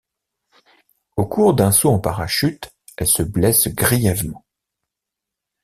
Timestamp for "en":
1.91-1.99